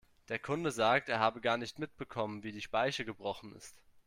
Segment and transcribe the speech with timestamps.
[0.29, 3.77] Der Kunde sagt, er habe gar nicht mitbekommen, wie die Speiche gebrochen ist.